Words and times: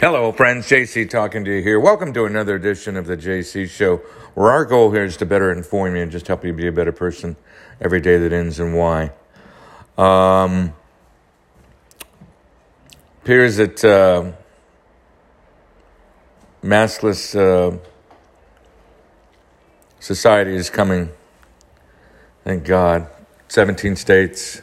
Hello, 0.00 0.32
friends. 0.32 0.66
JC 0.66 1.10
talking 1.10 1.44
to 1.44 1.54
you 1.54 1.62
here. 1.62 1.78
Welcome 1.78 2.14
to 2.14 2.24
another 2.24 2.54
edition 2.54 2.96
of 2.96 3.04
the 3.04 3.18
JC 3.18 3.68
Show, 3.68 3.98
where 4.32 4.50
our 4.50 4.64
goal 4.64 4.92
here 4.92 5.04
is 5.04 5.18
to 5.18 5.26
better 5.26 5.52
inform 5.52 5.94
you 5.94 6.00
and 6.00 6.10
just 6.10 6.26
help 6.26 6.42
you 6.42 6.54
be 6.54 6.66
a 6.66 6.72
better 6.72 6.90
person 6.90 7.36
every 7.82 8.00
day 8.00 8.16
that 8.16 8.32
ends 8.32 8.58
in 8.58 8.72
Y. 8.72 9.12
Um, 9.98 10.72
appears 13.20 13.56
that 13.58 13.84
uh, 13.84 14.32
maskless 16.64 17.36
uh, 17.38 17.76
society 19.98 20.54
is 20.54 20.70
coming. 20.70 21.10
Thank 22.44 22.64
God. 22.64 23.06
17 23.48 23.96
states, 23.96 24.62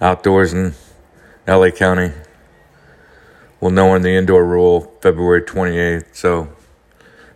outdoors 0.00 0.54
in 0.54 0.72
LA 1.46 1.68
County. 1.68 2.12
We'll 3.60 3.70
know 3.70 3.94
in 3.94 4.02
the 4.02 4.10
indoor 4.10 4.44
rule 4.44 4.96
February 5.02 5.42
28th. 5.42 6.16
So 6.16 6.48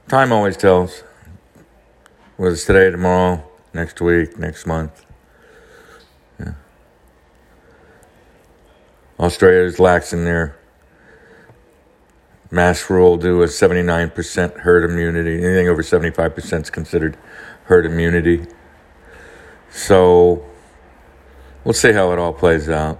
time 0.08 0.32
always 0.32 0.56
tells. 0.56 1.02
Whether 2.36 2.54
it's 2.54 2.64
today, 2.64 2.90
tomorrow, 2.90 3.44
next 3.72 4.00
week, 4.00 4.38
next 4.38 4.66
month. 4.66 5.04
Yeah. 6.40 6.54
Australia 9.20 9.64
is 9.64 9.76
laxing 9.76 10.24
their 10.24 10.56
mask 12.50 12.88
rule 12.88 13.16
due 13.16 13.42
a 13.42 13.46
79% 13.46 14.60
herd 14.60 14.90
immunity. 14.90 15.44
Anything 15.44 15.68
over 15.68 15.82
75% 15.82 16.62
is 16.62 16.70
considered 16.70 17.16
herd 17.64 17.84
immunity. 17.84 18.46
So 19.70 20.44
we'll 21.64 21.74
see 21.74 21.92
how 21.92 22.12
it 22.12 22.18
all 22.18 22.32
plays 22.32 22.68
out. 22.68 22.98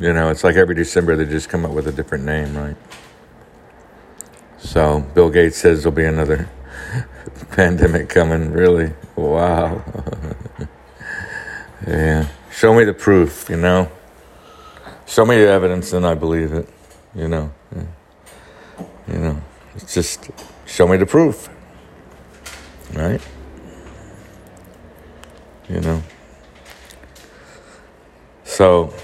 You 0.00 0.14
know, 0.14 0.30
it's 0.30 0.42
like 0.42 0.56
every 0.56 0.74
December 0.74 1.14
they 1.14 1.26
just 1.26 1.50
come 1.50 1.66
up 1.66 1.72
with 1.72 1.86
a 1.86 1.92
different 1.92 2.24
name, 2.24 2.56
right? 2.56 2.76
So 4.56 5.00
Bill 5.14 5.28
Gates 5.28 5.58
says 5.58 5.82
there'll 5.82 5.94
be 5.94 6.06
another 6.06 6.48
pandemic 7.50 8.08
coming. 8.08 8.50
Really? 8.50 8.94
Wow. 9.14 9.84
yeah. 11.86 12.28
Show 12.50 12.74
me 12.74 12.84
the 12.84 12.94
proof, 12.94 13.50
you 13.50 13.58
know? 13.58 13.92
Show 15.06 15.26
me 15.26 15.36
the 15.36 15.48
evidence 15.48 15.92
and 15.92 16.06
I 16.06 16.14
believe 16.14 16.54
it, 16.54 16.66
you 17.14 17.28
know? 17.28 17.52
Yeah. 17.76 18.86
You 19.06 19.18
know, 19.18 19.42
it's 19.74 19.92
just 19.92 20.30
show 20.66 20.88
me 20.88 20.96
the 20.96 21.06
proof, 21.06 21.50
right? 22.94 23.20
You 25.68 25.80
know? 25.80 26.02
So, 28.44 28.94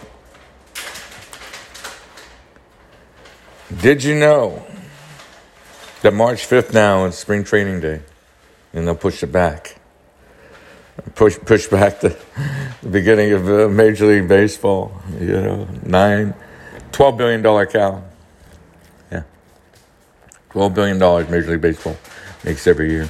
Did 3.74 4.04
you 4.04 4.14
know 4.14 4.64
that 6.02 6.14
March 6.14 6.46
5th 6.46 6.72
now 6.72 7.04
is 7.06 7.16
spring 7.16 7.42
training 7.42 7.80
day 7.80 8.00
and 8.72 8.86
they'll 8.86 8.94
push 8.94 9.24
it 9.24 9.32
back? 9.32 9.80
Push, 11.16 11.38
push 11.40 11.66
back 11.66 12.00
the, 12.00 12.16
the 12.82 12.88
beginning 12.88 13.32
of 13.32 13.48
uh, 13.48 13.68
Major 13.68 14.06
League 14.06 14.28
Baseball, 14.28 14.92
you 15.18 15.26
know, 15.26 15.68
nine, 15.82 16.32
$12 16.92 17.18
billion 17.18 17.42
cow. 17.42 18.04
Yeah. 19.10 19.22
$12 20.50 20.74
billion 20.74 20.98
Major 21.30 21.50
League 21.50 21.60
Baseball 21.60 21.96
makes 22.44 22.66
every 22.68 22.90
year. 22.90 23.08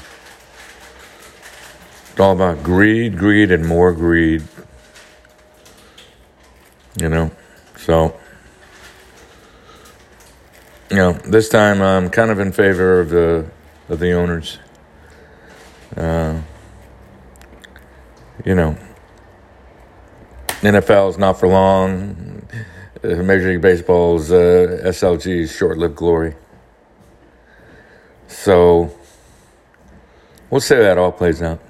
It's 2.11 2.19
all 2.19 2.33
about 2.33 2.65
greed, 2.65 3.19
greed, 3.19 3.53
and 3.53 3.67
more 3.67 3.93
greed. 3.93 4.43
You 6.99 7.11
know, 7.11 7.31
so 7.77 8.19
you 10.91 10.97
know, 10.97 11.13
this 11.13 11.49
time 11.49 11.83
I'm 11.83 12.11
kind 12.11 12.31
of 12.31 12.39
in 12.39 12.53
favor 12.53 13.01
of 13.01 13.11
the 13.11 13.51
of 13.89 13.99
the 13.99 14.13
owners. 14.13 14.59
Uh, 15.97 16.41
you 18.45 18.55
know, 18.55 18.77
NFL 20.61 21.11
is 21.11 21.19
not 21.19 21.39
for 21.39 21.49
long. 21.49 22.47
Major 23.03 23.51
League 23.51 23.61
Baseball's 23.61 24.33
uh, 24.33 24.81
SLG's 24.85 25.55
short-lived 25.55 25.95
glory. 25.95 26.35
So 28.27 28.91
we'll 30.51 30.61
how 30.75 30.83
that 30.83 30.99
all 30.99 31.13
plays 31.13 31.43
out. 31.43 31.61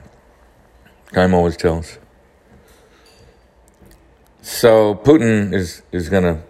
Time 1.12 1.34
always 1.34 1.56
tells. 1.56 1.98
So 4.40 4.94
Putin 4.94 5.52
is 5.52 5.82
is 5.92 6.08
gonna 6.08 6.42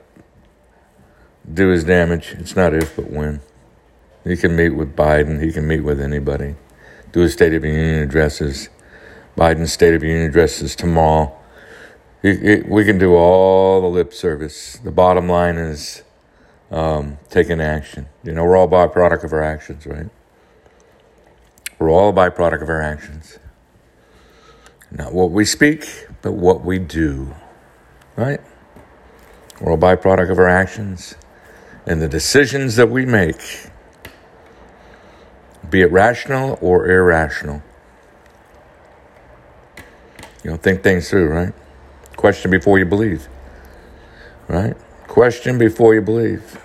do 1.52 1.68
his 1.68 1.84
damage. 1.84 2.34
It's 2.38 2.56
not 2.56 2.74
if, 2.74 2.96
but 2.96 3.10
when. 3.10 3.40
He 4.24 4.36
can 4.36 4.56
meet 4.56 4.70
with 4.70 4.96
Biden. 4.96 5.42
He 5.42 5.52
can 5.52 5.66
meet 5.66 5.80
with 5.80 6.00
anybody. 6.00 6.56
Do 7.12 7.20
his 7.20 7.32
State 7.32 7.54
of 7.54 7.62
the 7.62 7.68
Union 7.68 8.02
addresses. 8.02 8.68
Biden's 9.36 9.72
State 9.72 9.94
of 9.94 10.00
the 10.00 10.08
Union 10.08 10.28
addresses 10.28 10.74
tomorrow. 10.74 11.32
We 12.22 12.84
can 12.84 12.98
do 12.98 13.14
all 13.14 13.80
the 13.80 13.86
lip 13.86 14.12
service. 14.12 14.78
The 14.82 14.90
bottom 14.90 15.28
line 15.28 15.56
is 15.56 16.02
um, 16.72 17.18
taking 17.30 17.60
action. 17.60 18.08
You 18.24 18.32
know, 18.32 18.44
we're 18.44 18.56
all 18.56 18.68
byproduct 18.68 19.22
of 19.22 19.32
our 19.32 19.42
actions, 19.42 19.86
right? 19.86 20.08
We're 21.78 21.90
all 21.90 22.08
a 22.08 22.12
byproduct 22.12 22.62
of 22.62 22.68
our 22.68 22.82
actions. 22.82 23.38
Not 24.90 25.12
what 25.12 25.30
we 25.30 25.44
speak, 25.44 26.08
but 26.22 26.32
what 26.32 26.64
we 26.64 26.80
do, 26.80 27.34
right? 28.16 28.40
We're 29.60 29.72
all 29.72 29.78
byproduct 29.78 30.30
of 30.30 30.38
our 30.38 30.48
actions 30.48 31.14
and 31.86 32.02
the 32.02 32.08
decisions 32.08 32.76
that 32.76 32.88
we 32.88 33.06
make, 33.06 33.70
be 35.70 35.82
it 35.82 35.90
rational 35.90 36.58
or 36.60 36.90
irrational. 36.90 37.62
You 40.42 40.50
know, 40.50 40.56
think 40.56 40.82
things 40.82 41.08
through, 41.08 41.28
right? 41.28 41.52
Question 42.16 42.50
before 42.50 42.78
you 42.78 42.84
believe, 42.84 43.28
right? 44.48 44.76
Question 45.06 45.58
before 45.58 45.94
you 45.94 46.02
believe. 46.02 46.60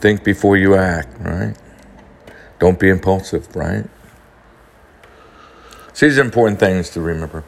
Think 0.00 0.22
before 0.22 0.56
you 0.56 0.74
act, 0.74 1.08
right? 1.20 1.56
Don't 2.58 2.78
be 2.78 2.88
impulsive, 2.88 3.54
right? 3.56 3.84
So 5.92 6.06
these 6.06 6.18
are 6.18 6.22
important 6.22 6.60
things 6.60 6.90
to 6.90 7.00
remember. 7.00 7.42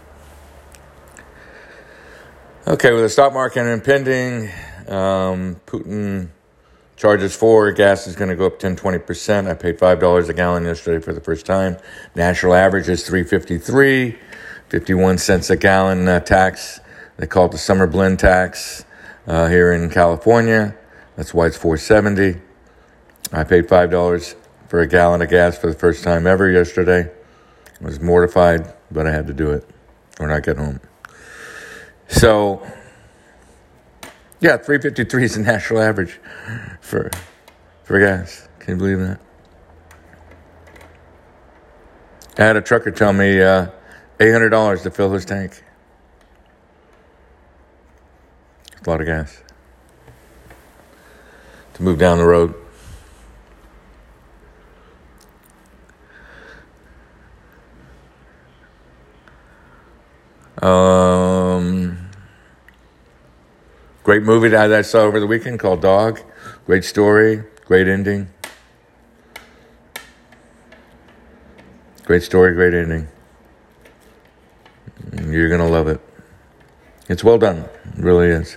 Okay, 2.66 2.92
with 2.92 3.02
the 3.02 3.08
stock 3.08 3.32
market 3.32 3.66
impending, 3.66 4.50
um, 4.90 5.60
Putin 5.66 6.30
charges 6.96 7.34
for 7.34 7.72
gas 7.72 8.06
is 8.06 8.14
going 8.14 8.28
to 8.28 8.36
go 8.36 8.46
up 8.46 8.58
10 8.58 8.76
20%. 8.76 9.50
I 9.50 9.54
paid 9.54 9.78
$5 9.78 10.28
a 10.28 10.34
gallon 10.34 10.64
yesterday 10.64 11.02
for 11.02 11.14
the 11.14 11.20
first 11.20 11.46
time. 11.46 11.78
National 12.14 12.54
average 12.54 12.88
is 12.88 13.06
353 13.06 14.18
51 14.68 15.18
cents 15.18 15.50
a 15.50 15.56
gallon 15.56 16.06
uh, 16.06 16.20
tax. 16.20 16.80
They 17.16 17.26
call 17.26 17.46
it 17.46 17.52
the 17.52 17.58
summer 17.58 17.86
blend 17.86 18.18
tax 18.18 18.84
uh, 19.26 19.48
here 19.48 19.72
in 19.72 19.90
California. 19.90 20.76
That's 21.16 21.34
why 21.34 21.46
it's 21.46 21.56
470. 21.56 22.40
I 23.32 23.44
paid 23.44 23.66
$5 23.66 24.34
for 24.68 24.80
a 24.80 24.86
gallon 24.86 25.22
of 25.22 25.28
gas 25.28 25.58
for 25.58 25.66
the 25.66 25.78
first 25.78 26.04
time 26.04 26.26
ever 26.26 26.50
yesterday. 26.50 27.10
I 27.80 27.84
was 27.84 27.98
mortified, 27.98 28.72
but 28.90 29.06
I 29.06 29.10
had 29.10 29.26
to 29.26 29.34
do 29.34 29.50
it 29.50 29.68
when 30.18 30.30
I 30.30 30.40
get 30.40 30.56
home. 30.56 30.80
So 32.08 32.64
yeah, 34.40 34.56
353 34.56 35.24
is 35.24 35.34
the 35.34 35.42
national 35.42 35.80
average 35.80 36.18
for 36.80 37.10
for 37.84 37.98
gas. 37.98 38.48
Can 38.58 38.74
you 38.74 38.78
believe 38.78 38.98
that? 38.98 39.20
I 42.38 42.44
had 42.44 42.56
a 42.56 42.62
trucker 42.62 42.90
tell 42.90 43.12
me 43.12 43.42
uh, 43.42 43.66
$800 44.18 44.82
to 44.84 44.90
fill 44.90 45.12
his 45.12 45.24
tank. 45.24 45.62
It's 48.72 48.86
a 48.86 48.90
lot 48.90 49.00
of 49.00 49.06
gas 49.06 49.42
to 51.74 51.82
move 51.82 51.98
down 51.98 52.18
the 52.18 52.24
road. 52.24 52.54
Great 64.10 64.24
movie 64.24 64.48
that 64.48 64.72
I 64.72 64.82
saw 64.82 65.02
over 65.02 65.20
the 65.20 65.26
weekend 65.28 65.60
called 65.60 65.82
Dog. 65.82 66.18
Great 66.66 66.82
story, 66.82 67.44
great 67.64 67.86
ending. 67.86 68.28
Great 72.06 72.24
story, 72.24 72.52
great 72.54 72.74
ending. 72.74 73.06
You're 75.12 75.48
going 75.48 75.60
to 75.60 75.68
love 75.68 75.86
it. 75.86 76.00
It's 77.08 77.22
well 77.22 77.38
done. 77.38 77.58
It 77.58 77.98
really 77.98 78.30
is. 78.30 78.56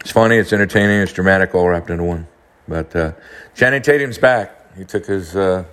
It's 0.00 0.10
funny, 0.10 0.36
it's 0.36 0.54
entertaining, 0.54 1.02
it's 1.02 1.12
dramatic, 1.12 1.54
all 1.54 1.68
wrapped 1.68 1.90
into 1.90 2.04
one. 2.04 2.26
But 2.66 2.96
uh, 2.96 3.12
Channing 3.54 3.82
Tatum's 3.82 4.16
back. 4.16 4.74
He 4.74 4.86
took 4.86 5.04
his 5.04 5.36
uh, 5.36 5.64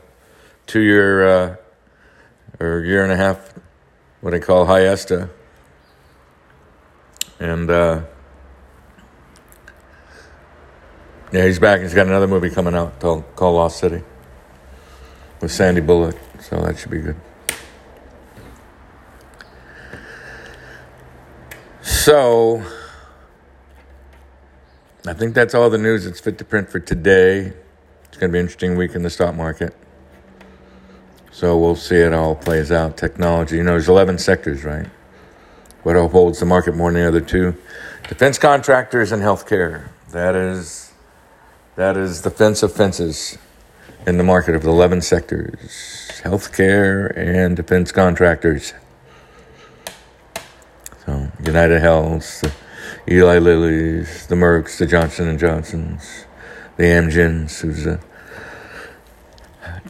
two 0.66 0.82
year 0.82 1.26
uh, 1.26 1.56
or 2.60 2.84
year 2.84 3.04
and 3.04 3.14
a 3.14 3.16
half, 3.16 3.54
what 4.20 4.32
they 4.32 4.42
call 4.42 4.66
hiesta. 4.66 5.30
And 7.40 7.72
uh, 7.72 8.02
Yeah, 11.32 11.46
he's 11.46 11.60
back. 11.60 11.82
He's 11.82 11.94
got 11.94 12.08
another 12.08 12.28
movie 12.28 12.50
coming 12.50 12.74
out 12.74 13.00
called, 13.00 13.24
called 13.36 13.56
Lost 13.56 13.80
City 13.80 14.02
with 15.42 15.52
Sandy 15.52 15.82
Bullock, 15.82 16.18
so 16.40 16.62
that 16.62 16.78
should 16.78 16.92
be 16.92 17.00
good. 17.00 17.18
So, 21.82 22.64
I 25.06 25.14
think 25.14 25.36
that's 25.36 25.54
all 25.54 25.70
the 25.70 25.78
news 25.78 26.06
that's 26.06 26.20
fit 26.22 26.38
to 26.38 26.46
print 26.46 26.70
for 26.70 26.80
today. 26.80 27.54
It's 28.06 28.18
going 28.18 28.32
to 28.32 28.34
be 28.34 28.40
an 28.40 28.46
interesting 28.46 28.78
week 28.78 28.96
in 28.96 29.04
the 29.04 29.10
stock 29.10 29.36
market. 29.36 29.76
So 31.32 31.58
we'll 31.58 31.76
see 31.76 31.98
it 31.98 32.14
all 32.14 32.36
plays 32.36 32.72
out. 32.72 32.98
Technology, 32.98 33.58
you 33.58 33.64
know, 33.64 33.72
there's 33.72 33.90
11 33.90 34.18
sectors, 34.18 34.64
right? 34.64 34.88
What 35.84 35.96
upholds 35.96 36.40
the 36.40 36.46
market 36.46 36.76
more 36.76 36.92
than 36.92 37.02
the 37.02 37.08
other 37.08 37.22
two? 37.22 37.56
Defense 38.08 38.38
contractors 38.38 39.12
and 39.12 39.22
healthcare. 39.22 39.90
That 40.12 40.36
is, 40.36 40.87
that 41.78 41.96
is 41.96 42.24
the 42.24 42.32
fence 42.32 42.64
of 42.64 42.74
fences 42.74 43.38
in 44.08 44.18
the 44.18 44.24
market 44.24 44.56
of 44.56 44.64
the 44.64 44.70
11 44.70 45.00
sectors. 45.00 45.60
Healthcare 46.24 47.16
and 47.16 47.56
defense 47.56 47.92
contractors. 47.92 48.74
So 51.06 51.32
United 51.46 51.80
Health, 51.80 52.44
Eli 53.08 53.38
Lilly's, 53.38 54.26
the 54.26 54.36
Mercks, 54.36 54.80
the 54.80 54.88
Johnson 54.88 55.28
and 55.28 55.38
Johnsons, 55.38 56.26
the 56.78 56.84
Amgens, 56.84 57.62
who's 57.62 57.86
a 57.86 58.00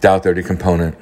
Dow 0.01 0.19
30 0.19 0.44
component. 0.44 0.98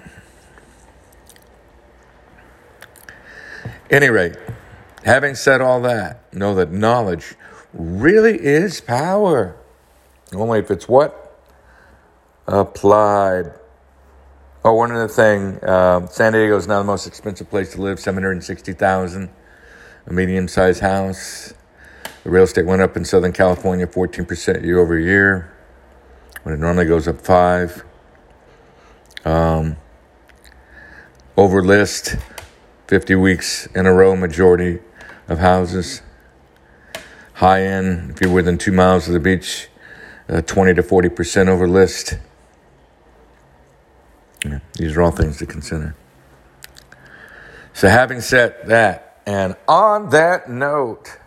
Any 3.90 4.10
rate, 4.10 4.38
having 5.04 5.34
said 5.34 5.62
all 5.62 5.82
that, 5.82 6.32
know 6.32 6.54
that 6.54 6.72
knowledge 6.72 7.34
really 7.74 8.40
is 8.40 8.82
power. 8.82 9.58
Only 10.36 10.60
if 10.60 10.72
it's 10.72 10.88
what? 10.88 11.22
Applied. 12.48 13.54
Oh, 14.64 14.74
one 14.74 14.92
other 14.92 15.08
thing. 15.08 15.60
Uh, 15.64 16.08
San 16.08 16.34
Diego 16.34 16.58
is 16.58 16.68
now 16.68 16.80
the 16.80 16.86
most 16.86 17.08
expensive 17.08 17.50
place 17.50 17.74
to 17.74 17.82
live. 17.82 18.00
Seven 18.00 18.24
hundred 18.24 18.44
sixty 18.44 18.74
thousand, 18.74 19.30
a 20.08 20.14
medium-sized 20.14 20.82
house. 20.82 21.54
The 22.24 22.30
real 22.30 22.44
estate 22.44 22.66
went 22.66 22.82
up 22.82 22.98
in 22.98 23.06
Southern 23.06 23.32
California 23.32 23.88
fourteen 23.88 24.26
percent 24.26 24.64
year 24.64 24.80
over 24.80 24.98
year, 24.98 25.54
when 26.44 26.56
it 26.56 26.60
normally 26.60 26.86
goes 26.86 27.08
up 27.08 27.22
five. 27.22 27.84
Um, 29.24 29.78
over 31.38 31.64
list 31.64 32.16
50 32.88 33.16
weeks 33.16 33.66
in 33.68 33.86
a 33.86 33.94
row, 33.94 34.16
majority 34.16 34.80
of 35.28 35.40
houses. 35.40 36.02
High 37.34 37.64
end, 37.64 38.12
if 38.12 38.22
you're 38.22 38.32
within 38.32 38.58
two 38.58 38.72
miles 38.72 39.08
of 39.08 39.14
the 39.14 39.20
beach, 39.20 39.68
uh, 40.30 40.42
20 40.42 40.74
to 40.76 40.84
40% 40.84 41.48
over 41.48 41.68
list. 41.68 42.18
Yeah, 44.44 44.60
these 44.74 44.96
are 44.96 45.02
all 45.02 45.12
things 45.12 45.38
to 45.38 45.46
consider. 45.46 45.96
So, 47.74 47.90
having 47.90 48.22
said 48.22 48.56
that, 48.66 49.22
and 49.26 49.56
on 49.68 50.10
that 50.12 50.50
note, 50.50 51.18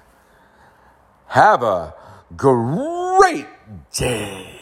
have 1.26 1.62
a 1.62 1.94
great 2.36 3.46
day. 3.92 4.57